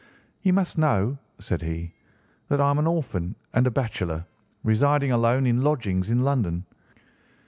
[0.41, 1.93] "You must know," said he,
[2.49, 4.25] "that I am an orphan and a bachelor,
[4.63, 6.65] residing alone in lodgings in London.